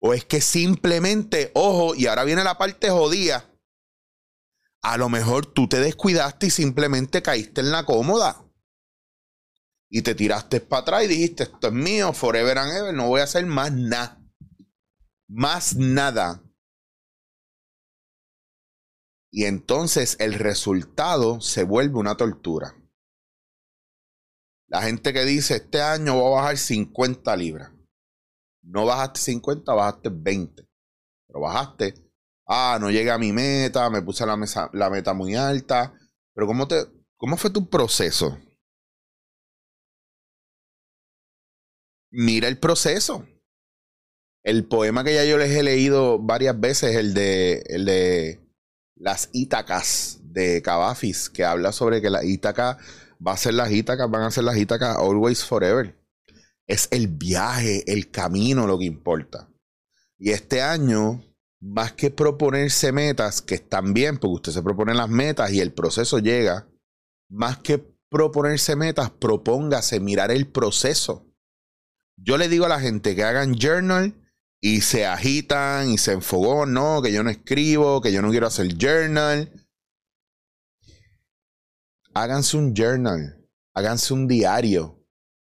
O 0.00 0.12
es 0.12 0.24
que 0.24 0.40
simplemente, 0.40 1.52
ojo, 1.54 1.94
y 1.94 2.06
ahora 2.06 2.24
viene 2.24 2.42
la 2.42 2.58
parte 2.58 2.90
jodida. 2.90 3.48
A 4.80 4.96
lo 4.96 5.08
mejor 5.08 5.46
tú 5.46 5.68
te 5.68 5.78
descuidaste 5.78 6.46
y 6.46 6.50
simplemente 6.50 7.22
caíste 7.22 7.60
en 7.60 7.70
la 7.70 7.84
cómoda. 7.84 8.44
Y 9.88 10.02
te 10.02 10.16
tiraste 10.16 10.60
para 10.60 10.82
atrás 10.82 11.04
y 11.04 11.08
dijiste, 11.08 11.44
esto 11.44 11.68
es 11.68 11.72
mío, 11.72 12.12
forever 12.12 12.58
and 12.58 12.72
ever, 12.72 12.94
no 12.94 13.06
voy 13.06 13.20
a 13.20 13.24
hacer 13.24 13.46
más 13.46 13.70
nada. 13.70 14.21
Más 15.34 15.76
nada. 15.76 16.42
Y 19.30 19.46
entonces 19.46 20.18
el 20.20 20.34
resultado 20.34 21.40
se 21.40 21.64
vuelve 21.64 21.98
una 21.98 22.18
tortura. 22.18 22.76
La 24.68 24.82
gente 24.82 25.14
que 25.14 25.24
dice, 25.24 25.56
este 25.56 25.80
año 25.80 26.16
voy 26.16 26.26
a 26.26 26.36
bajar 26.42 26.58
50 26.58 27.34
libras. 27.36 27.72
No 28.62 28.84
bajaste 28.84 29.20
50, 29.20 29.72
bajaste 29.72 30.10
20. 30.12 30.68
Pero 31.26 31.40
bajaste, 31.40 31.94
ah, 32.46 32.76
no 32.78 32.90
llegué 32.90 33.10
a 33.10 33.16
mi 33.16 33.32
meta, 33.32 33.88
me 33.88 34.02
puse 34.02 34.26
la, 34.26 34.36
mesa, 34.36 34.68
la 34.74 34.90
meta 34.90 35.14
muy 35.14 35.34
alta. 35.34 35.94
Pero 36.34 36.46
¿cómo, 36.46 36.68
te, 36.68 36.76
¿cómo 37.16 37.38
fue 37.38 37.48
tu 37.48 37.70
proceso? 37.70 38.38
Mira 42.10 42.48
el 42.48 42.58
proceso. 42.58 43.26
El 44.44 44.64
poema 44.64 45.04
que 45.04 45.14
ya 45.14 45.24
yo 45.24 45.38
les 45.38 45.50
he 45.52 45.62
leído 45.62 46.18
varias 46.18 46.58
veces, 46.58 46.96
el 46.96 47.14
de, 47.14 47.62
el 47.66 47.84
de 47.84 48.40
las 48.96 49.30
Ítacas 49.32 50.18
de 50.22 50.62
Cavafis, 50.62 51.30
que 51.30 51.44
habla 51.44 51.72
sobre 51.72 52.02
que 52.02 52.10
la 52.10 52.24
Ítaca 52.24 52.78
va 53.24 53.32
a 53.32 53.36
ser 53.36 53.54
las 53.54 53.70
Ítacas, 53.70 54.10
van 54.10 54.22
a 54.22 54.30
ser 54.30 54.44
las 54.44 54.56
Ítacas 54.56 54.96
always 54.96 55.44
forever. 55.44 55.96
Es 56.66 56.88
el 56.90 57.06
viaje, 57.08 57.84
el 57.86 58.10
camino 58.10 58.66
lo 58.66 58.78
que 58.78 58.84
importa. 58.84 59.48
Y 60.18 60.30
este 60.30 60.60
año, 60.60 61.22
más 61.60 61.92
que 61.92 62.10
proponerse 62.10 62.90
metas, 62.90 63.42
que 63.42 63.56
están 63.56 63.94
bien, 63.94 64.18
porque 64.18 64.34
usted 64.34 64.52
se 64.52 64.62
propone 64.62 64.94
las 64.94 65.08
metas 65.08 65.52
y 65.52 65.60
el 65.60 65.72
proceso 65.72 66.18
llega, 66.18 66.68
más 67.28 67.58
que 67.58 67.78
proponerse 68.08 68.74
metas, 68.74 69.10
propóngase 69.10 70.00
mirar 70.00 70.32
el 70.32 70.48
proceso. 70.48 71.26
Yo 72.16 72.36
le 72.38 72.48
digo 72.48 72.66
a 72.66 72.68
la 72.68 72.80
gente 72.80 73.14
que 73.16 73.24
hagan 73.24 73.54
journal 73.54 74.14
y 74.64 74.80
se 74.80 75.04
agitan 75.04 75.90
y 75.90 75.98
se 75.98 76.12
enfogó, 76.12 76.66
no, 76.66 77.02
que 77.02 77.12
yo 77.12 77.24
no 77.24 77.30
escribo, 77.30 78.00
que 78.00 78.12
yo 78.12 78.22
no 78.22 78.30
quiero 78.30 78.46
hacer 78.46 78.78
journal. 78.78 79.52
Háganse 82.14 82.56
un 82.56 82.72
journal, 82.72 83.44
háganse 83.74 84.14
un 84.14 84.28
diario. 84.28 85.04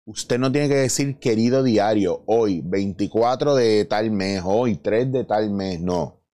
Usted 0.07 0.39
no 0.39 0.51
tiene 0.51 0.69
que 0.69 0.77
decir 0.77 1.19
querido 1.19 1.63
diario, 1.63 2.25
hoy 2.27 2.63
24 2.65 3.55
de 3.55 3.85
tal 3.85 4.11
mes, 4.11 4.41
hoy 4.43 4.77
3 4.77 5.13
de 5.13 5.25
tal 5.25 5.51
mes, 5.51 5.81
no. 5.81 6.25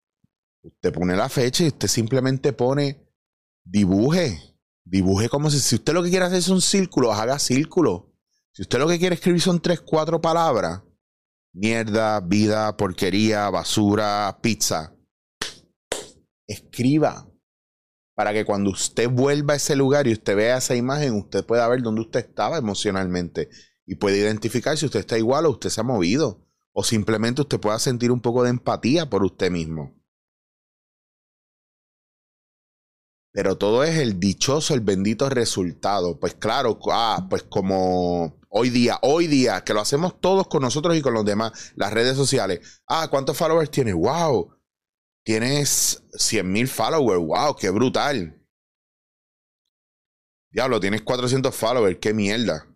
Usted 0.63 0.93
pone 0.93 1.17
la 1.17 1.29
fecha 1.29 1.65
y 1.65 1.69
usted 1.69 1.89
simplemente 1.89 2.53
pone 2.53 3.05
dibuje. 3.65 4.39
Dibuje 4.85 5.29
como 5.29 5.51
si, 5.51 5.59
si 5.59 5.75
usted 5.75 5.93
lo 5.93 6.05
que 6.05 6.11
quiere 6.11 6.27
hacer 6.27 6.39
es 6.39 6.49
un 6.49 6.61
círculo, 6.61 7.13
haga 7.13 7.39
círculo. 7.41 8.13
Si 8.53 8.63
usted 8.63 8.79
lo 8.79 8.87
que 8.87 8.99
quiere 9.01 9.17
escribir 9.17 9.41
son 9.41 9.61
3, 9.61 9.81
4 9.81 10.21
palabras, 10.21 10.83
mierda, 11.53 12.21
vida, 12.21 12.77
porquería, 12.77 13.51
basura, 13.51 14.39
pizza. 14.41 14.95
Escriba 16.47 17.27
para 18.15 18.33
que 18.33 18.45
cuando 18.45 18.71
usted 18.71 19.09
vuelva 19.09 19.55
a 19.55 19.57
ese 19.57 19.77
lugar 19.77 20.07
y 20.07 20.13
usted 20.13 20.37
vea 20.37 20.59
esa 20.59 20.77
imagen, 20.77 21.15
usted 21.15 21.45
pueda 21.45 21.67
ver 21.69 21.83
dónde 21.83 22.03
usted 22.03 22.21
estaba 22.21 22.59
emocionalmente 22.59 23.49
y 23.87 23.95
puede 23.95 24.19
identificar 24.19 24.77
si 24.77 24.87
usted 24.87 25.01
está 25.01 25.17
igual 25.17 25.47
o 25.47 25.51
usted 25.51 25.71
se 25.71 25.81
ha 25.81 25.85
movido 25.85 26.47
o 26.73 26.85
simplemente 26.85 27.41
usted 27.43 27.59
pueda 27.59 27.79
sentir 27.79 28.13
un 28.13 28.21
poco 28.21 28.43
de 28.43 28.51
empatía 28.51 29.09
por 29.09 29.25
usted 29.25 29.51
mismo. 29.51 30.00
Pero 33.33 33.57
todo 33.57 33.85
es 33.85 33.97
el 33.99 34.19
dichoso, 34.19 34.75
el 34.75 34.81
bendito 34.81 35.29
resultado. 35.29 36.19
Pues 36.19 36.35
claro, 36.35 36.79
ah, 36.91 37.27
pues 37.31 37.45
como 37.45 38.41
hoy 38.49 38.71
día, 38.71 38.99
hoy 39.03 39.29
día, 39.29 39.63
que 39.63 39.73
lo 39.73 39.81
hacemos 39.81 40.21
todos 40.21 40.49
con 40.49 40.63
nosotros 40.63 40.97
y 40.97 41.03
con 41.03 41.15
los 41.15 41.25
demás, 41.25 41.73
las 41.77 41.93
redes 41.93 42.17
sociales. 42.17 42.83
Ah, 42.87 43.09
¿cuántos 43.09 43.37
followers 43.37 43.71
tienes? 43.71 43.95
¡Wow! 43.95 44.57
Tienes 45.25 46.03
100 46.13 46.51
mil 46.51 46.67
followers. 46.67 47.21
¡Wow! 47.21 47.57
¡Qué 47.57 47.71
brutal! 47.71 48.37
Diablo, 50.51 50.81
tienes 50.81 51.03
400 51.03 51.55
followers. 51.55 51.99
¡Qué 52.01 52.13
mierda! 52.13 52.67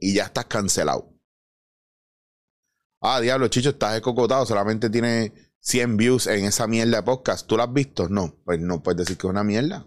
Y 0.00 0.14
ya 0.14 0.24
estás 0.24 0.46
cancelado. 0.46 1.12
Ah, 3.02 3.20
diablo, 3.20 3.48
chicho, 3.48 3.70
estás 3.70 3.96
escocotado. 3.96 4.46
Solamente 4.46 4.88
tiene 4.88 5.49
100 5.60 5.96
views 5.96 6.26
en 6.26 6.44
esa 6.44 6.66
mierda 6.66 6.98
de 6.98 7.02
podcast. 7.02 7.46
¿Tú 7.46 7.56
lo 7.56 7.62
has 7.62 7.72
visto? 7.72 8.08
No. 8.08 8.34
Pues 8.44 8.60
no 8.60 8.82
puedes 8.82 8.98
decir 8.98 9.16
que 9.16 9.26
es 9.26 9.30
una 9.30 9.44
mierda. 9.44 9.86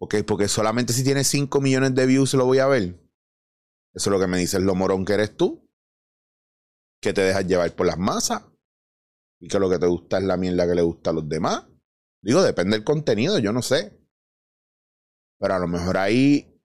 Ok, 0.00 0.16
porque 0.26 0.48
solamente 0.48 0.92
si 0.92 1.02
tienes 1.02 1.26
5 1.28 1.60
millones 1.60 1.94
de 1.94 2.06
views 2.06 2.34
lo 2.34 2.46
voy 2.46 2.58
a 2.58 2.66
ver. 2.66 3.00
Eso 3.94 4.10
es 4.10 4.12
lo 4.12 4.20
que 4.20 4.26
me 4.26 4.38
dices, 4.38 4.60
lo 4.60 4.74
morón 4.74 5.04
que 5.04 5.14
eres 5.14 5.36
tú. 5.36 5.68
Que 7.00 7.12
te 7.12 7.22
dejas 7.22 7.46
llevar 7.46 7.74
por 7.74 7.86
las 7.86 7.98
masas. 7.98 8.44
Y 9.40 9.48
que 9.48 9.58
lo 9.58 9.70
que 9.70 9.78
te 9.78 9.86
gusta 9.86 10.18
es 10.18 10.24
la 10.24 10.36
mierda 10.36 10.66
que 10.66 10.74
le 10.74 10.82
gusta 10.82 11.10
a 11.10 11.14
los 11.14 11.28
demás. 11.28 11.66
Digo, 12.22 12.42
depende 12.42 12.76
del 12.76 12.84
contenido, 12.84 13.38
yo 13.38 13.52
no 13.52 13.62
sé. 13.62 13.96
Pero 15.38 15.54
a 15.54 15.58
lo 15.58 15.68
mejor 15.68 15.96
ahí 15.96 16.60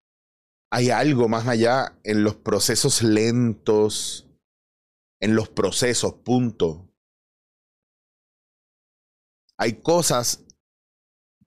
hay 0.72 0.90
algo 0.90 1.30
más 1.30 1.48
allá 1.48 2.00
en 2.04 2.24
los 2.24 2.36
procesos 2.36 3.04
lentos. 3.04 4.28
En 5.20 5.36
los 5.36 5.50
procesos, 5.50 6.16
punto. 6.16 6.93
Hay 9.58 9.82
cosas 9.82 10.44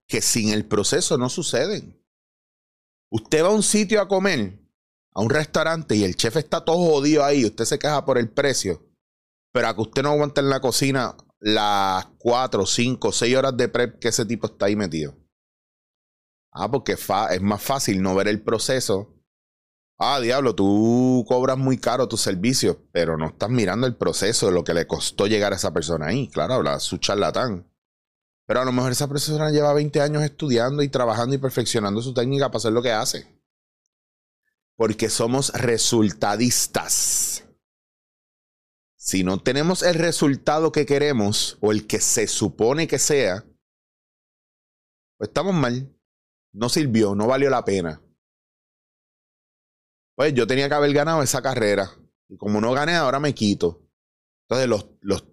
que 0.07 0.21
sin 0.21 0.51
el 0.51 0.67
proceso 0.67 1.19
no 1.19 1.29
suceden. 1.29 2.03
Usted 3.11 3.43
va 3.43 3.49
a 3.49 3.53
un 3.53 3.63
sitio 3.63 4.01
a 4.01 4.09
comer, 4.09 4.59
a 5.15 5.23
un 5.23 5.31
restaurante, 5.31 5.97
y 5.97 6.05
el 6.05 6.17
chef 6.17 6.37
está 6.37 6.65
todo 6.65 6.79
jodido 6.79 7.25
ahí, 7.25 7.45
usted 7.45 7.65
se 7.65 7.79
queja 7.79 8.05
por 8.05 8.19
el 8.19 8.31
precio, 8.31 8.87
pero 9.53 9.69
a 9.69 9.75
que 9.75 9.83
usted 9.83 10.03
no 10.03 10.11
aguanta 10.11 10.41
en 10.41 10.51
la 10.51 10.61
cocina 10.61 11.17
las 11.41 12.07
4, 12.19 12.67
5, 12.67 13.13
6 13.13 13.37
horas 13.37 13.57
de 13.57 13.69
prep 13.69 13.99
que 13.99 14.09
ese 14.09 14.25
tipo 14.27 14.47
está 14.47 14.67
ahí 14.67 14.77
metido. 14.77 15.17
Ah, 16.53 16.71
porque 16.71 16.93
es 16.93 17.43
más 17.43 17.63
fácil 17.63 18.01
no 18.01 18.15
ver 18.15 18.29
el 18.29 18.43
proceso. 18.43 19.15
Ah, 19.99 20.21
diablo, 20.21 20.55
tú 20.55 21.25
cobras 21.29 21.59
muy 21.59 21.79
caro 21.79 22.09
tus 22.09 22.21
servicios, 22.23 22.79
pero 22.93 23.17
no 23.17 23.27
estás 23.29 23.51
mirando 23.51 23.87
el 23.87 23.97
proceso 23.97 24.47
de 24.47 24.53
lo 24.53 24.65
que 24.65 24.75
le 24.75 24.87
costó 24.87 25.27
llegar 25.27 25.53
a 25.53 25.57
esa 25.57 25.73
persona 25.73 26.07
ahí. 26.07 26.29
Claro, 26.29 26.55
habla 26.55 26.81
su 26.81 26.99
charlatán. 26.99 27.71
Pero 28.47 28.61
a 28.61 28.65
lo 28.65 28.73
mejor 28.73 28.93
esa 28.93 29.09
persona 29.09 29.51
lleva 29.51 29.73
20 29.75 30.01
años 30.01 30.23
estudiando 30.23 30.83
y 30.83 30.89
trabajando 30.89 31.35
y 31.35 31.39
perfeccionando 31.39 32.01
su 32.01 32.15
técnica 32.15 32.47
para 32.49 32.59
hacer 32.59 32.73
lo 32.73 32.83
que 32.83 32.93
hace. 32.93 33.27
Porque 34.77 35.11
somos 35.11 35.53
resultadistas. 35.53 37.45
Si 38.97 39.25
no 39.25 39.41
tenemos 39.41 39.83
el 39.83 39.95
resultado 39.95 40.71
que 40.73 40.87
queremos 40.87 41.59
o 41.61 41.73
el 41.73 41.87
que 41.87 42.01
se 42.01 42.27
supone 42.29 42.87
que 42.87 42.99
sea, 42.99 43.45
pues 45.17 45.29
estamos 45.29 45.55
mal. 45.55 45.93
No 46.53 46.69
sirvió, 46.69 47.15
no 47.15 47.27
valió 47.27 47.51
la 47.51 47.65
pena. 47.65 48.01
Pues 50.15 50.33
yo 50.35 50.47
tenía 50.47 50.69
que 50.69 50.75
haber 50.75 50.93
ganado 50.93 51.23
esa 51.23 51.43
carrera. 51.43 51.91
Y 52.29 52.37
como 52.37 52.61
no 52.61 52.73
gané, 52.73 52.95
ahora 52.95 53.21
me 53.21 53.35
quito. 53.35 53.83
Entonces 54.45 54.69
los, 54.69 54.87
los 55.01 55.25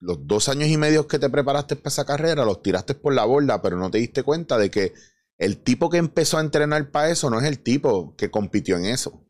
los 0.00 0.26
dos 0.26 0.48
años 0.48 0.68
y 0.68 0.76
medio 0.76 1.06
que 1.06 1.18
te 1.18 1.28
preparaste 1.28 1.76
para 1.76 1.88
esa 1.88 2.04
carrera 2.04 2.44
los 2.44 2.62
tiraste 2.62 2.94
por 2.94 3.14
la 3.14 3.24
borda, 3.24 3.60
pero 3.62 3.76
no 3.76 3.90
te 3.90 3.98
diste 3.98 4.22
cuenta 4.22 4.58
de 4.58 4.70
que 4.70 4.94
el 5.38 5.62
tipo 5.62 5.88
que 5.90 5.98
empezó 5.98 6.38
a 6.38 6.42
entrenar 6.42 6.90
para 6.90 7.10
eso 7.10 7.30
no 7.30 7.38
es 7.38 7.46
el 7.46 7.60
tipo 7.60 8.14
que 8.16 8.30
compitió 8.30 8.76
en 8.76 8.86
eso. 8.86 9.26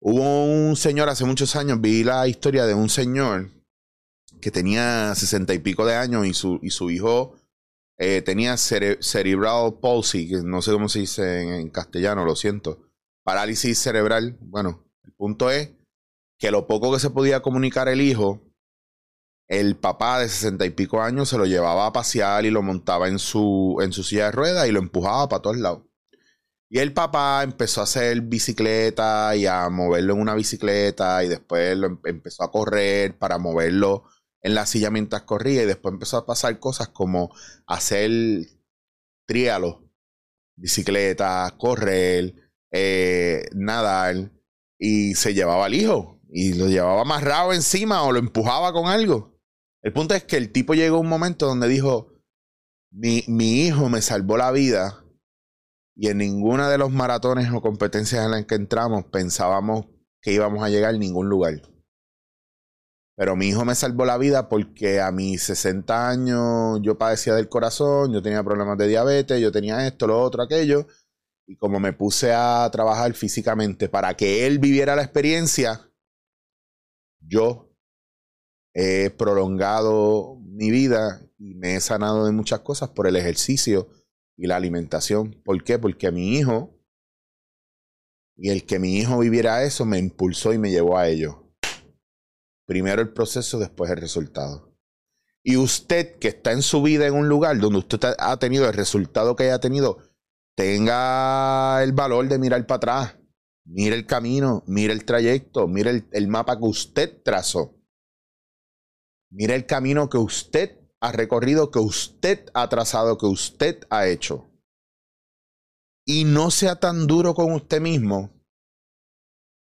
Hubo 0.00 0.44
un 0.44 0.76
señor 0.76 1.08
hace 1.08 1.24
muchos 1.24 1.56
años, 1.56 1.80
vi 1.80 2.04
la 2.04 2.26
historia 2.26 2.64
de 2.64 2.74
un 2.74 2.88
señor 2.88 3.50
que 4.40 4.50
tenía 4.50 5.14
sesenta 5.14 5.52
y 5.52 5.58
pico 5.58 5.84
de 5.84 5.96
años 5.96 6.26
y 6.26 6.32
su, 6.32 6.58
y 6.62 6.70
su 6.70 6.90
hijo 6.90 7.36
eh, 7.98 8.22
tenía 8.22 8.56
cerebral 8.56 9.78
palsy, 9.78 10.26
que 10.26 10.36
no 10.42 10.62
sé 10.62 10.72
cómo 10.72 10.88
se 10.88 11.00
dice 11.00 11.60
en, 11.60 11.68
castellano, 11.68 12.24
lo 12.24 12.34
siento. 12.34 12.88
Parálisis 13.22 13.78
cerebral. 13.78 14.38
Bueno, 14.40 14.86
el 15.04 15.12
punto 15.12 15.50
es 15.50 15.72
que 16.38 16.50
lo 16.50 16.66
poco 16.66 16.92
que 16.92 16.98
se 16.98 17.10
podía 17.10 17.42
comunicar 17.42 17.88
el 17.88 18.00
hijo, 18.00 18.40
el 19.50 19.76
papá 19.76 20.20
de 20.20 20.28
sesenta 20.28 20.64
y 20.64 20.70
pico 20.70 21.02
años 21.02 21.28
se 21.28 21.36
lo 21.36 21.44
llevaba 21.44 21.86
a 21.86 21.92
pasear 21.92 22.46
y 22.46 22.50
lo 22.50 22.62
montaba 22.62 23.08
en 23.08 23.18
su, 23.18 23.78
en 23.82 23.92
su 23.92 24.04
silla 24.04 24.26
de 24.26 24.30
ruedas 24.30 24.68
y 24.68 24.70
lo 24.70 24.78
empujaba 24.78 25.28
para 25.28 25.42
todos 25.42 25.58
lados. 25.58 25.82
Y 26.70 26.78
el 26.78 26.94
papá 26.94 27.42
empezó 27.42 27.80
a 27.80 27.84
hacer 27.84 28.20
bicicleta 28.20 29.34
y 29.34 29.46
a 29.46 29.68
moverlo 29.68 30.14
en 30.14 30.20
una 30.20 30.36
bicicleta 30.36 31.24
y 31.24 31.28
después 31.28 31.76
lo 31.76 31.88
em-, 31.88 31.98
empezó 32.04 32.44
a 32.44 32.52
correr 32.52 33.18
para 33.18 33.38
moverlo 33.38 34.04
en 34.40 34.54
la 34.54 34.66
silla 34.66 34.88
mientras 34.90 35.22
corría 35.22 35.64
y 35.64 35.66
después 35.66 35.94
empezó 35.94 36.18
a 36.18 36.26
pasar 36.26 36.60
cosas 36.60 36.88
como 36.88 37.34
hacer 37.66 38.10
trialos, 39.26 39.78
bicicleta, 40.56 41.52
correr, 41.58 42.34
eh, 42.70 43.46
nadar 43.52 44.30
y 44.78 45.16
se 45.16 45.34
llevaba 45.34 45.66
al 45.66 45.74
hijo 45.74 46.20
y 46.32 46.54
lo 46.54 46.68
llevaba 46.68 47.00
amarrado 47.00 47.52
encima 47.52 48.04
o 48.04 48.12
lo 48.12 48.20
empujaba 48.20 48.72
con 48.72 48.86
algo. 48.86 49.29
El 49.82 49.92
punto 49.92 50.14
es 50.14 50.24
que 50.24 50.36
el 50.36 50.52
tipo 50.52 50.74
llegó 50.74 50.96
a 50.96 51.00
un 51.00 51.08
momento 51.08 51.46
donde 51.46 51.68
dijo, 51.68 52.12
mi, 52.90 53.24
mi 53.28 53.62
hijo 53.62 53.88
me 53.88 54.02
salvó 54.02 54.36
la 54.36 54.50
vida 54.50 55.04
y 55.96 56.08
en 56.08 56.18
ninguna 56.18 56.68
de 56.68 56.78
los 56.78 56.90
maratones 56.90 57.52
o 57.52 57.60
competencias 57.60 58.24
en 58.24 58.30
las 58.30 58.46
que 58.46 58.54
entramos 58.54 59.04
pensábamos 59.06 59.86
que 60.22 60.32
íbamos 60.32 60.62
a 60.62 60.68
llegar 60.68 60.94
a 60.94 60.98
ningún 60.98 61.28
lugar. 61.28 61.62
Pero 63.16 63.36
mi 63.36 63.48
hijo 63.48 63.64
me 63.64 63.74
salvó 63.74 64.06
la 64.06 64.16
vida 64.16 64.48
porque 64.48 65.00
a 65.00 65.10
mis 65.12 65.42
60 65.42 66.08
años 66.08 66.80
yo 66.82 66.96
padecía 66.96 67.34
del 67.34 67.48
corazón, 67.48 68.12
yo 68.12 68.22
tenía 68.22 68.42
problemas 68.42 68.78
de 68.78 68.88
diabetes, 68.88 69.40
yo 69.40 69.52
tenía 69.52 69.86
esto, 69.86 70.06
lo 70.06 70.20
otro, 70.22 70.42
aquello. 70.42 70.86
Y 71.46 71.56
como 71.56 71.80
me 71.80 71.92
puse 71.92 72.32
a 72.32 72.66
trabajar 72.72 73.12
físicamente 73.12 73.88
para 73.88 74.16
que 74.16 74.46
él 74.46 74.58
viviera 74.58 74.96
la 74.96 75.02
experiencia, 75.02 75.90
yo 77.20 77.69
he 78.74 79.10
prolongado 79.10 80.38
mi 80.42 80.70
vida 80.70 81.22
y 81.38 81.54
me 81.54 81.76
he 81.76 81.80
sanado 81.80 82.26
de 82.26 82.32
muchas 82.32 82.60
cosas 82.60 82.90
por 82.90 83.06
el 83.06 83.16
ejercicio 83.16 83.88
y 84.36 84.46
la 84.46 84.56
alimentación. 84.56 85.40
¿Por 85.44 85.62
qué? 85.64 85.78
Porque 85.78 86.10
mi 86.10 86.36
hijo 86.36 86.76
y 88.36 88.48
el 88.48 88.64
que 88.64 88.78
mi 88.78 88.96
hijo 88.96 89.18
viviera 89.18 89.64
eso 89.64 89.84
me 89.84 89.98
impulsó 89.98 90.52
y 90.52 90.58
me 90.58 90.70
llevó 90.70 90.96
a 90.96 91.08
ello. 91.08 91.52
Primero 92.66 93.02
el 93.02 93.12
proceso, 93.12 93.58
después 93.58 93.90
el 93.90 93.98
resultado. 93.98 94.74
Y 95.42 95.56
usted 95.56 96.18
que 96.18 96.28
está 96.28 96.52
en 96.52 96.62
su 96.62 96.82
vida 96.82 97.06
en 97.06 97.14
un 97.14 97.28
lugar 97.28 97.58
donde 97.58 97.80
usted 97.80 98.14
ha 98.18 98.36
tenido 98.38 98.66
el 98.66 98.74
resultado 98.74 99.36
que 99.36 99.44
haya 99.44 99.58
tenido, 99.58 99.98
tenga 100.54 101.82
el 101.82 101.92
valor 101.92 102.28
de 102.28 102.38
mirar 102.38 102.66
para 102.66 102.76
atrás. 102.76 103.16
Mire 103.64 103.94
el 103.94 104.06
camino, 104.06 104.62
mire 104.66 104.92
el 104.92 105.04
trayecto, 105.04 105.66
mire 105.68 105.90
el, 105.90 106.08
el 106.12 106.28
mapa 106.28 106.58
que 106.58 106.64
usted 106.64 107.22
trazó. 107.22 107.79
Mire 109.30 109.54
el 109.54 109.66
camino 109.66 110.08
que 110.08 110.18
usted 110.18 110.78
ha 111.00 111.12
recorrido, 111.12 111.70
que 111.70 111.78
usted 111.78 112.50
ha 112.52 112.68
trazado, 112.68 113.16
que 113.16 113.26
usted 113.26 113.86
ha 113.90 114.06
hecho. 114.06 114.50
Y 116.04 116.24
no 116.24 116.50
sea 116.50 116.80
tan 116.80 117.06
duro 117.06 117.34
con 117.34 117.52
usted 117.52 117.80
mismo 117.80 118.30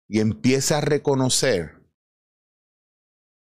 y 0.07 0.19
empiece 0.19 0.73
a 0.73 0.81
reconocer 0.81 1.77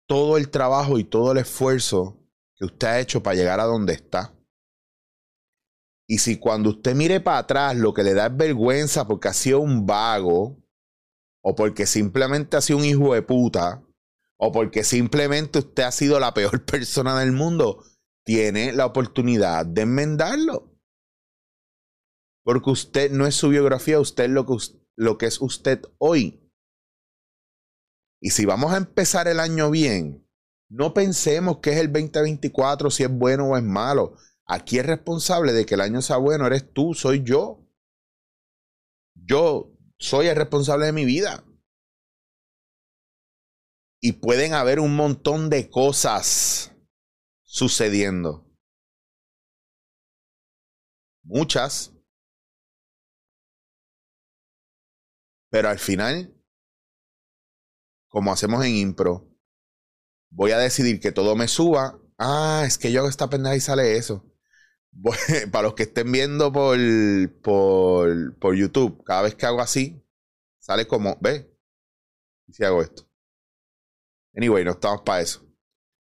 todo 0.08 0.38
el 0.38 0.50
trabajo 0.50 1.00
y 1.00 1.04
todo 1.04 1.32
el 1.32 1.40
esfuerzo 1.40 2.18
que 2.56 2.66
usted 2.66 2.88
ha 2.88 3.00
hecho 3.00 3.24
para 3.24 3.36
llegar 3.36 3.60
a 3.60 3.66
donde 3.66 3.94
está. 3.94 4.34
Y 6.08 6.20
si 6.20 6.38
cuando 6.38 6.70
usted 6.70 6.96
mire 6.96 7.20
para 7.20 7.40
atrás 7.40 7.76
lo 7.76 7.94
que 7.94 8.04
le 8.04 8.14
da 8.14 8.28
es 8.28 8.38
vergüenza 8.38 9.08
porque 9.08 9.28
ha 9.28 9.34
sido 9.34 9.60
un 9.60 9.86
vago, 9.86 10.64
o 11.42 11.56
porque 11.56 11.86
simplemente 11.86 12.58
ha 12.58 12.62
sido 12.62 12.80
un 12.80 12.86
hijo 12.86 13.14
de 13.14 13.22
puta, 13.22 13.85
o 14.38 14.52
porque 14.52 14.84
simplemente 14.84 15.60
usted 15.60 15.84
ha 15.84 15.92
sido 15.92 16.20
la 16.20 16.34
peor 16.34 16.66
persona 16.66 17.20
del 17.20 17.32
mundo, 17.32 17.84
tiene 18.26 18.74
la 18.74 18.86
oportunidad 18.86 19.66
de 19.66 19.82
enmendarlo. 19.82 20.72
Porque 22.44 22.70
usted 22.70 23.12
no 23.12 23.26
es 23.26 23.36
su 23.36 23.50
biografía, 23.50 24.00
usted 24.00 24.26
es 24.26 24.30
lo 24.30 24.46
que, 24.46 24.54
lo 24.96 25.18
que 25.18 25.26
es 25.26 25.42
usted 25.42 25.82
hoy. 25.98 26.42
Y 28.22 28.32
si 28.32 28.46
vamos 28.46 28.74
a 28.74 28.78
empezar 28.78 29.28
el 29.28 29.40
año 29.40 29.72
bien, 29.72 30.28
no 30.70 30.94
pensemos 30.94 31.60
que 31.60 31.72
es 31.72 31.78
el 31.78 31.92
2024, 31.92 32.90
si 32.92 33.04
es 33.04 33.10
bueno 33.10 33.50
o 33.50 33.58
es 33.58 33.64
malo. 33.64 34.16
Aquí 34.48 34.78
es 34.78 34.86
responsable 34.86 35.54
de 35.54 35.66
que 35.66 35.76
el 35.76 35.82
año 35.82 36.02
sea 36.02 36.18
bueno, 36.18 36.46
eres 36.46 36.72
tú, 36.72 36.94
soy 36.94 37.24
yo. 37.24 37.68
Yo 39.16 39.72
soy 39.98 40.28
el 40.28 40.36
responsable 40.36 40.88
de 40.88 40.92
mi 40.92 41.06
vida. 41.06 41.44
Y 44.06 44.14
pueden 44.14 44.54
haber 44.54 44.80
un 44.80 44.96
montón 44.96 45.50
de 45.50 45.70
cosas 45.70 46.72
sucediendo. 47.44 48.46
Muchas. 51.24 51.92
Pero 55.50 55.70
al 55.70 55.80
final 55.80 56.36
como 58.16 58.32
hacemos 58.32 58.64
en 58.64 58.74
impro, 58.76 59.28
voy 60.30 60.52
a 60.52 60.58
decidir 60.58 61.02
que 61.02 61.12
todo 61.12 61.36
me 61.36 61.50
suba. 61.50 62.00
Ah, 62.18 62.64
es 62.66 62.78
que 62.78 62.90
yo 62.90 63.02
hago 63.02 63.10
esta 63.10 63.30
pendeja 63.30 63.58
y 63.58 63.60
sale 63.60 63.98
eso. 63.98 64.26
para 65.52 65.64
los 65.64 65.74
que 65.74 65.84
estén 65.84 66.10
viendo 66.14 66.50
por, 66.54 66.78
por, 67.42 68.40
por 68.40 68.56
YouTube, 68.56 69.04
cada 69.04 69.24
vez 69.24 69.36
que 69.36 69.46
hago 69.46 69.60
así, 69.60 70.02
sale 70.60 70.88
como, 70.88 71.18
ve, 71.20 71.54
y 72.48 72.54
si 72.54 72.64
hago 72.64 72.82
esto. 72.82 73.05
Anyway, 74.36 74.64
no 74.66 74.72
estamos 74.72 75.02
para 75.02 75.22
eso. 75.22 75.46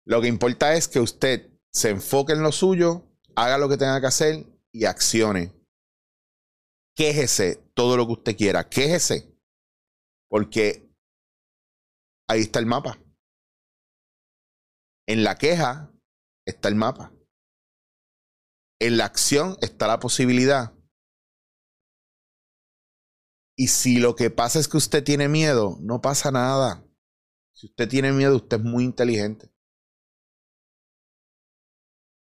Lo 0.04 0.20
que 0.20 0.28
importa 0.28 0.74
es 0.74 0.88
que 0.88 1.00
usted 1.00 1.50
se 1.72 1.90
enfoque 1.90 2.32
en 2.32 2.42
lo 2.42 2.52
suyo, 2.52 3.04
haga 3.34 3.58
lo 3.58 3.68
que 3.68 3.76
tenga 3.76 4.00
que 4.00 4.06
hacer 4.06 4.46
y 4.72 4.84
accione. 4.84 5.52
Quéjese 6.96 7.56
todo 7.74 7.96
lo 7.96 8.06
que 8.06 8.12
usted 8.12 8.36
quiera, 8.36 8.68
quéjese. 8.68 9.32
Porque 10.28 10.90
ahí 12.28 12.40
está 12.40 12.58
el 12.58 12.66
mapa. 12.66 12.98
En 15.06 15.22
la 15.22 15.36
queja 15.36 15.92
está 16.46 16.68
el 16.68 16.74
mapa. 16.74 17.12
En 18.80 18.96
la 18.96 19.04
acción 19.04 19.56
está 19.60 19.86
la 19.86 20.00
posibilidad. 20.00 20.72
Y 23.58 23.68
si 23.68 23.98
lo 23.98 24.14
que 24.16 24.30
pasa 24.30 24.58
es 24.58 24.68
que 24.68 24.76
usted 24.76 25.02
tiene 25.02 25.28
miedo, 25.28 25.78
no 25.80 26.00
pasa 26.00 26.30
nada. 26.30 26.85
Si 27.56 27.66
usted 27.66 27.88
tiene 27.88 28.12
miedo, 28.12 28.36
usted 28.36 28.58
es 28.58 28.62
muy 28.62 28.84
inteligente. 28.84 29.50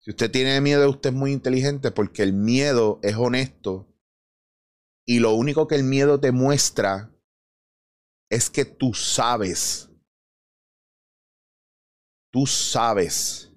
Si 0.00 0.10
usted 0.10 0.30
tiene 0.30 0.60
miedo, 0.60 0.88
usted 0.88 1.10
es 1.10 1.16
muy 1.16 1.32
inteligente 1.32 1.90
porque 1.90 2.22
el 2.22 2.32
miedo 2.32 2.98
es 3.02 3.14
honesto. 3.14 3.86
Y 5.06 5.20
lo 5.20 5.34
único 5.34 5.68
que 5.68 5.74
el 5.76 5.84
miedo 5.84 6.18
te 6.18 6.32
muestra 6.32 7.14
es 8.30 8.50
que 8.50 8.64
tú 8.64 8.94
sabes 8.94 9.88
tú 12.30 12.46
sabes 12.46 13.52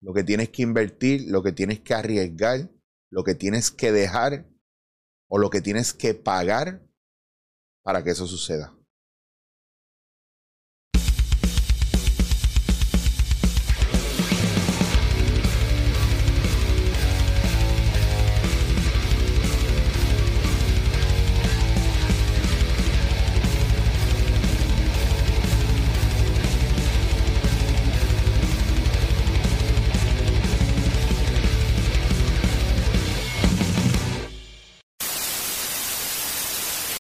lo 0.00 0.12
que 0.12 0.24
tienes 0.24 0.50
que 0.50 0.62
invertir, 0.62 1.30
lo 1.30 1.42
que 1.42 1.52
tienes 1.52 1.80
que 1.80 1.94
arriesgar, 1.94 2.70
lo 3.10 3.24
que 3.24 3.34
tienes 3.34 3.70
que 3.70 3.92
dejar 3.92 4.48
o 5.28 5.38
lo 5.38 5.50
que 5.50 5.60
tienes 5.60 5.92
que 5.92 6.14
pagar 6.14 6.82
para 7.82 8.02
que 8.02 8.10
eso 8.10 8.26
suceda. 8.26 8.76